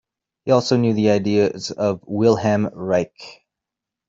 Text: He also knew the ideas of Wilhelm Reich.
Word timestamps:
He 0.45 0.51
also 0.51 0.77
knew 0.77 0.93
the 0.95 1.11
ideas 1.11 1.69
of 1.69 2.01
Wilhelm 2.07 2.71
Reich. 2.73 3.43